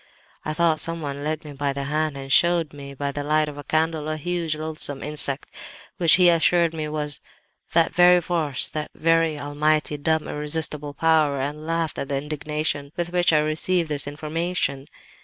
[0.43, 3.59] "I thought someone led me by the hand and showed me, by the light of
[3.59, 5.51] a candle, a huge, loathsome insect,
[5.97, 7.21] which he assured me was
[7.73, 13.13] that very force, that very almighty, dumb, irresistible Power, and laughed at the indignation with
[13.13, 14.87] which I received this information.